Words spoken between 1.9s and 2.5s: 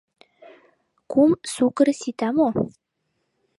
сита мо?